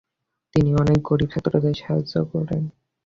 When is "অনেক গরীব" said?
0.75-1.29